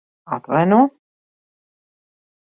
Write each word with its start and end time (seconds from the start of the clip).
Atvaino? 0.35 0.79